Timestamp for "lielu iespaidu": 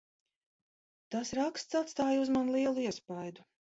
2.59-3.51